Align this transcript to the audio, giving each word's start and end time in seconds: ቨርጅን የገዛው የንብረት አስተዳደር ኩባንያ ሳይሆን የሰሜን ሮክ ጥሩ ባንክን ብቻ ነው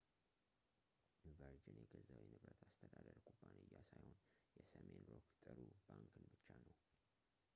ቨርጅን 1.37 1.75
የገዛው 1.81 2.17
የንብረት 2.21 2.61
አስተዳደር 2.67 3.17
ኩባንያ 3.27 3.77
ሳይሆን 3.89 4.15
የሰሜን 4.57 5.03
ሮክ 5.11 5.27
ጥሩ 5.43 5.59
ባንክን 5.85 6.25
ብቻ 6.33 6.55
ነው 6.69 6.75